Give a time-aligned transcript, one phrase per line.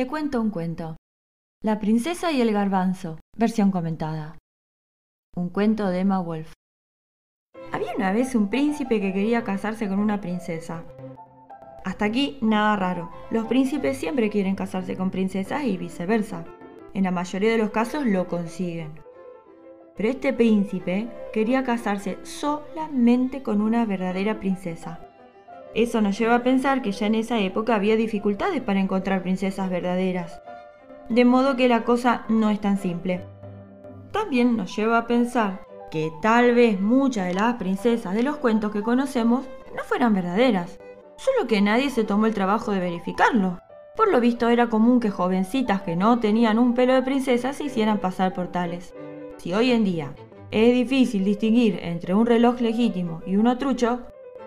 [0.00, 0.96] Te cuento un cuento.
[1.62, 4.38] La princesa y el garbanzo, versión comentada.
[5.36, 6.54] Un cuento de Emma Wolf.
[7.70, 10.84] Había una vez un príncipe que quería casarse con una princesa.
[11.84, 13.10] Hasta aquí nada raro.
[13.30, 16.46] Los príncipes siempre quieren casarse con princesas y viceversa.
[16.94, 18.94] En la mayoría de los casos lo consiguen.
[19.98, 25.09] Pero este príncipe quería casarse solamente con una verdadera princesa.
[25.74, 29.70] Eso nos lleva a pensar que ya en esa época había dificultades para encontrar princesas
[29.70, 30.42] verdaderas.
[31.08, 33.24] De modo que la cosa no es tan simple.
[34.10, 38.72] También nos lleva a pensar que tal vez muchas de las princesas de los cuentos
[38.72, 39.44] que conocemos
[39.76, 40.78] no fueran verdaderas,
[41.16, 43.60] solo que nadie se tomó el trabajo de verificarlo.
[43.96, 47.64] Por lo visto era común que jovencitas que no tenían un pelo de princesa se
[47.64, 48.94] hicieran pasar por tales.
[49.36, 50.14] Si hoy en día
[50.50, 54.00] es difícil distinguir entre un reloj legítimo y uno trucho,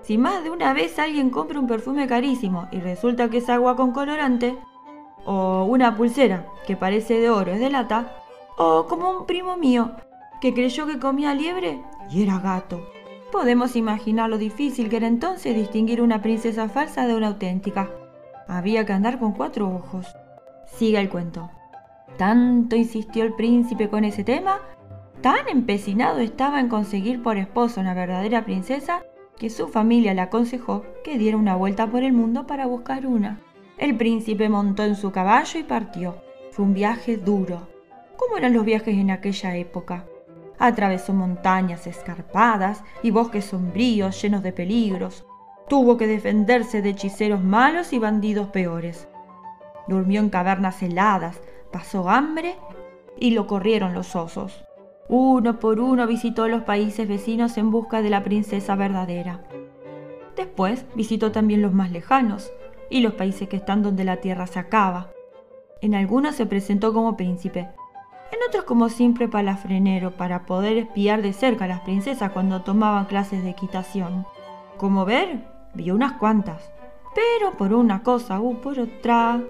[0.04, 3.76] si más de una vez alguien compra un perfume carísimo y resulta que es agua
[3.76, 4.58] con colorante,
[5.26, 8.14] o una pulsera que parece de oro es de lata,
[8.58, 9.92] o como un primo mío
[10.42, 12.86] que creyó que comía liebre y era gato.
[13.32, 17.90] Podemos imaginar lo difícil que era entonces distinguir una princesa falsa de una auténtica.
[18.48, 20.06] Había que andar con cuatro ojos.
[20.68, 21.50] Siga el cuento.
[22.18, 24.60] Tanto insistió el príncipe con ese tema,
[25.22, 29.02] tan empecinado estaba en conseguir por esposa una verdadera princesa,
[29.38, 33.42] que su familia le aconsejó que diera una vuelta por el mundo para buscar una.
[33.78, 36.16] El príncipe montó en su caballo y partió.
[36.52, 37.68] Fue un viaje duro.
[38.16, 40.06] ¿Cómo eran los viajes en aquella época?
[40.60, 45.26] Atravesó montañas escarpadas y bosques sombríos llenos de peligros.
[45.68, 49.08] Tuvo que defenderse de hechiceros malos y bandidos peores.
[49.88, 52.56] Durmió en cavernas heladas, pasó hambre
[53.18, 54.64] y lo corrieron los osos.
[55.16, 59.44] Uno por uno visitó los países vecinos en busca de la princesa verdadera.
[60.36, 62.52] Después visitó también los más lejanos
[62.90, 65.12] y los países que están donde la tierra se acaba.
[65.82, 71.34] En algunos se presentó como príncipe, en otros como simple palafrenero para poder espiar de
[71.34, 74.26] cerca a las princesas cuando tomaban clases de equitación.
[74.78, 75.46] Como ver,
[75.76, 76.74] vio unas cuantas,
[77.14, 79.44] pero por una cosa u por otra,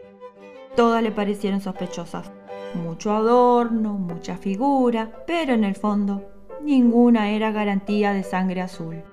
[0.76, 2.34] todas le parecieron sospechosas
[2.76, 6.24] mucho adorno, mucha figura, pero en el fondo
[6.62, 9.04] ninguna era garantía de sangre azul.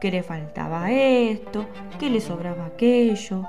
[0.00, 1.66] Que le faltaba esto,
[1.98, 3.44] que le sobraba aquello.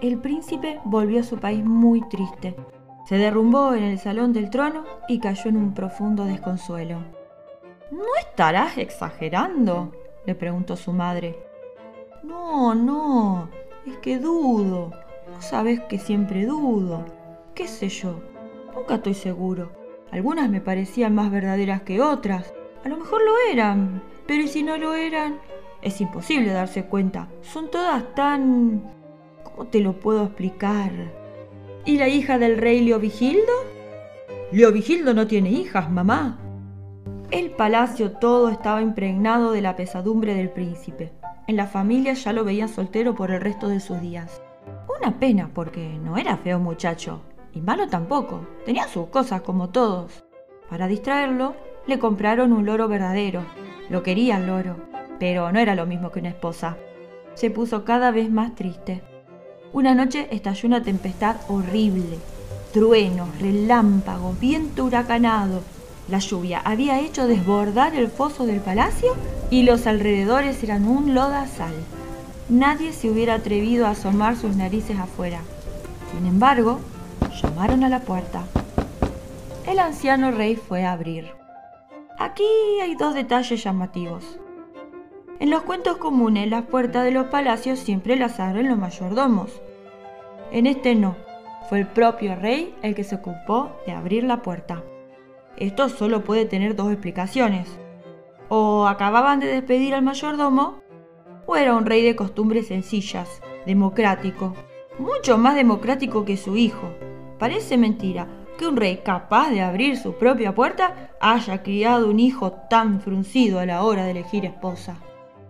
[0.00, 2.56] El príncipe volvió a su país muy triste.
[3.06, 7.00] Se derrumbó en el salón del trono y cayó en un profundo desconsuelo.
[7.90, 9.92] ¿No estarás exagerando?
[10.24, 11.38] le preguntó su madre.
[12.22, 13.48] No, no,
[13.86, 14.90] es que dudo.
[15.30, 17.04] No sabes que siempre dudo.
[17.54, 18.31] ¿Qué sé yo?
[18.74, 19.72] Nunca estoy seguro.
[20.10, 22.52] Algunas me parecían más verdaderas que otras.
[22.84, 25.38] A lo mejor lo eran, pero ¿y si no lo eran?
[25.82, 27.28] Es imposible darse cuenta.
[27.40, 28.82] Son todas tan...
[29.42, 30.90] ¿Cómo te lo puedo explicar?
[31.84, 33.52] ¿Y la hija del rey Leovigildo?
[34.52, 36.38] Leovigildo no tiene hijas, mamá.
[37.30, 41.12] El palacio todo estaba impregnado de la pesadumbre del príncipe.
[41.46, 44.42] En la familia ya lo veían soltero por el resto de sus días.
[45.00, 47.22] Una pena porque no era feo muchacho,
[47.54, 50.24] y malo tampoco, tenía sus cosas como todos.
[50.68, 51.54] Para distraerlo,
[51.86, 53.44] le compraron un loro verdadero.
[53.90, 54.76] Lo quería el loro,
[55.18, 56.76] pero no era lo mismo que una esposa.
[57.34, 59.02] Se puso cada vez más triste.
[59.72, 62.18] Una noche estalló una tempestad horrible.
[62.72, 65.60] Truenos, relámpagos, viento huracanado.
[66.08, 69.14] La lluvia había hecho desbordar el foso del palacio
[69.50, 71.74] y los alrededores eran un lodazal.
[72.48, 75.40] Nadie se hubiera atrevido a asomar sus narices afuera.
[76.12, 76.80] Sin embargo,
[77.40, 78.42] llamaron a la puerta.
[79.66, 81.30] El anciano rey fue a abrir.
[82.18, 82.44] Aquí
[82.82, 84.38] hay dos detalles llamativos.
[85.40, 89.60] En los cuentos comunes las puertas de los palacios siempre las abren los mayordomos.
[90.50, 91.16] En este no,
[91.68, 94.82] fue el propio rey el que se ocupó de abrir la puerta.
[95.56, 97.68] Esto solo puede tener dos explicaciones.
[98.48, 100.80] O acababan de despedir al mayordomo,
[101.46, 104.54] o era un rey de costumbres sencillas, democrático,
[104.98, 106.90] mucho más democrático que su hijo,
[107.42, 112.52] Parece mentira que un rey capaz de abrir su propia puerta haya criado un hijo
[112.70, 114.98] tan fruncido a la hora de elegir esposa.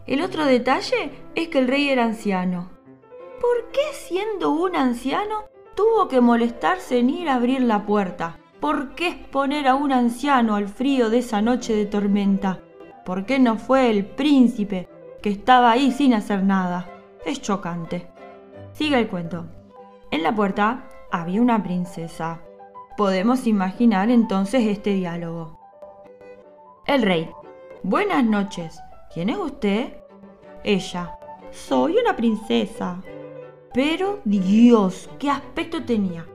[0.07, 2.71] El otro detalle es que el rey era anciano.
[3.43, 5.45] ¿Por qué siendo un anciano
[5.75, 8.39] tuvo que molestarse en ir a abrir la puerta?
[8.59, 12.61] ¿Por qué exponer a un anciano al frío de esa noche de tormenta?
[13.05, 14.89] ¿Por qué no fue el príncipe
[15.21, 16.89] que estaba ahí sin hacer nada?
[17.27, 18.09] Es chocante.
[18.73, 19.45] Sigue el cuento.
[20.11, 22.41] En la puerta había una princesa.
[22.97, 25.59] Podemos imaginar entonces este diálogo.
[26.87, 27.31] El rey.
[27.83, 28.81] Buenas noches.
[29.13, 29.93] ¿Quién es usted?
[30.65, 31.19] Ella.
[31.51, 33.03] Soy una princesa.
[33.75, 36.27] Pero Dios, qué aspecto tenía.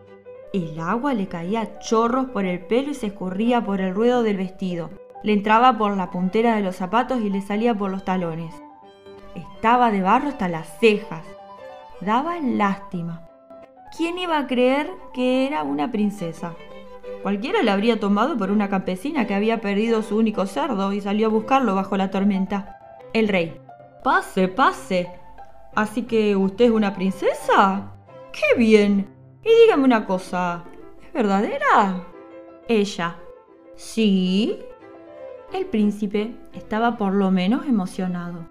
[0.54, 4.22] El agua le caía a chorros por el pelo y se escurría por el ruedo
[4.22, 4.92] del vestido.
[5.24, 8.54] Le entraba por la puntera de los zapatos y le salía por los talones.
[9.34, 11.26] Estaba de barro hasta las cejas.
[12.00, 13.27] Daba lástima.
[13.98, 16.54] ¿Quién iba a creer que era una princesa?
[17.24, 21.26] Cualquiera la habría tomado por una campesina que había perdido su único cerdo y salió
[21.26, 22.78] a buscarlo bajo la tormenta.
[23.14, 23.60] El rey.
[24.04, 25.10] Pase, pase.
[25.74, 27.92] ¿Así que usted es una princesa?
[28.32, 29.08] ¡Qué bien!
[29.44, 30.64] Y dígame una cosa,
[31.04, 32.06] ¿es verdadera?
[32.68, 33.16] Ella.
[33.76, 34.60] Sí.
[35.52, 38.48] El príncipe estaba por lo menos emocionado.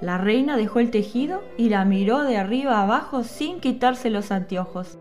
[0.00, 4.98] La reina dejó el tejido y la miró de arriba abajo sin quitarse los anteojos.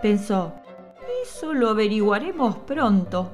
[0.00, 0.54] Pensó,
[1.22, 3.30] eso lo averiguaremos pronto.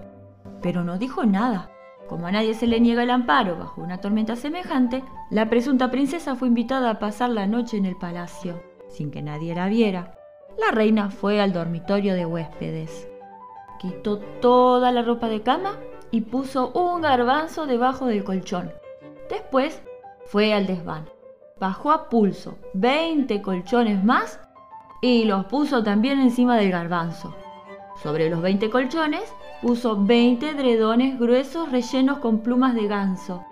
[0.61, 1.70] Pero no dijo nada.
[2.08, 6.34] Como a nadie se le niega el amparo bajo una tormenta semejante, la presunta princesa
[6.34, 10.19] fue invitada a pasar la noche en el palacio, sin que nadie la viera.
[10.58, 13.08] La reina fue al dormitorio de huéspedes.
[13.78, 15.78] Quitó toda la ropa de cama
[16.11, 18.72] y puso un garbanzo debajo del colchón.
[19.31, 19.82] Después
[20.26, 21.09] fue al desván.
[21.61, 24.41] Bajó a pulso 20 colchones más
[25.00, 27.35] y los puso también encima del garbanzo.
[28.03, 29.32] Sobre los 20 colchones
[29.62, 33.44] puso 20 dredones gruesos rellenos con plumas de ganso.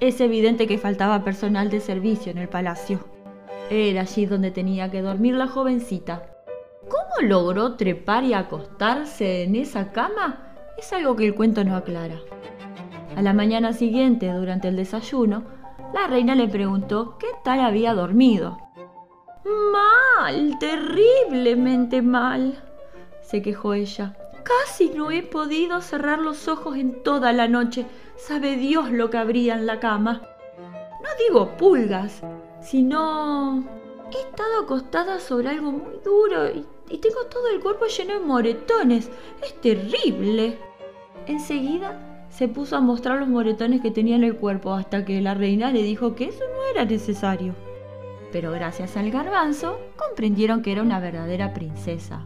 [0.00, 3.00] Es evidente que faltaba personal de servicio en el palacio.
[3.70, 6.26] Era allí donde tenía que dormir la jovencita.
[6.82, 10.54] ¿Cómo logró trepar y acostarse en esa cama?
[10.76, 12.18] Es algo que el cuento no aclara.
[13.16, 15.44] A la mañana siguiente, durante el desayuno,
[15.92, 18.58] la reina le preguntó qué tal había dormido.
[19.44, 22.62] Mal, terriblemente mal,
[23.20, 24.16] se quejó ella.
[24.42, 27.86] Casi no he podido cerrar los ojos en toda la noche.
[28.16, 30.22] Sabe Dios lo que habría en la cama.
[31.02, 32.22] No digo pulgas,
[32.60, 33.64] sino...
[34.10, 39.10] He estado acostada sobre algo muy duro y, tengo todo el cuerpo lleno de moretones.
[39.42, 40.58] Es terrible.
[41.26, 45.34] Enseguida se puso a mostrar los moretones que tenía en el cuerpo hasta que la
[45.34, 47.54] reina le dijo que eso no era necesario.
[48.32, 52.24] Pero gracias al garbanzo comprendieron que era una verdadera princesa.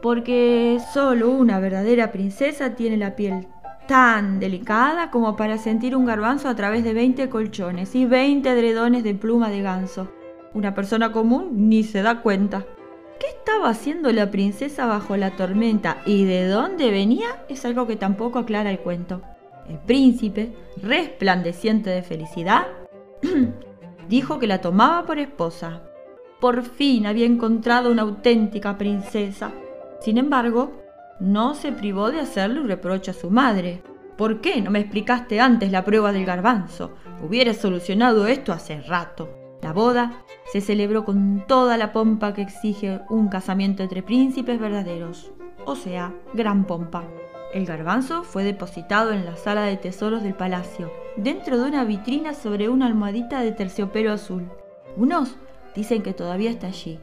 [0.00, 3.48] Porque solo una verdadera princesa tiene la piel
[3.88, 9.02] tan delicada como para sentir un garbanzo a través de 20 colchones y 20 dredones
[9.02, 10.08] de pluma de ganso.
[10.54, 12.64] Una persona común ni se da cuenta.
[13.18, 17.44] ¿Qué estaba haciendo la princesa bajo la tormenta y de dónde venía?
[17.48, 19.22] Es algo que tampoco aclara el cuento.
[19.68, 20.52] El príncipe,
[20.82, 22.66] resplandeciente de felicidad,
[24.08, 25.82] dijo que la tomaba por esposa.
[26.40, 29.52] Por fin había encontrado una auténtica princesa.
[30.00, 30.72] Sin embargo,
[31.20, 33.82] no se privó de hacerle un reproche a su madre.
[34.16, 36.92] ¿Por qué no me explicaste antes la prueba del garbanzo?
[37.22, 39.28] Hubiera solucionado esto hace rato.
[39.62, 45.32] La boda se celebró con toda la pompa que exige un casamiento entre príncipes verdaderos,
[45.66, 47.04] o sea, gran pompa.
[47.52, 52.32] El garbanzo fue depositado en la sala de tesoros del palacio, dentro de una vitrina
[52.32, 54.48] sobre una almohadita de terciopelo azul.
[54.96, 55.34] Unos
[55.74, 57.00] dicen que todavía está allí,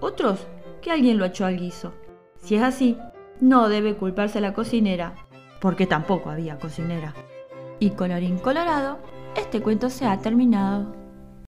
[0.00, 0.46] otros
[0.82, 1.92] que alguien lo echó al guiso.
[2.36, 2.96] Si es así,
[3.40, 5.14] no debe culparse la cocinera,
[5.60, 7.14] porque tampoco había cocinera.
[7.80, 8.98] Y colorín colorado,
[9.36, 10.97] este cuento se ha terminado.